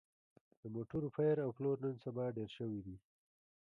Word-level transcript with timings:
د 0.61 0.63
موټرو 0.75 1.07
پېر 1.17 1.35
او 1.45 1.49
پلور 1.57 1.77
نن 1.83 1.95
سبا 2.05 2.25
ډېر 2.37 2.49
شوی 2.57 2.79
دی 2.85 2.95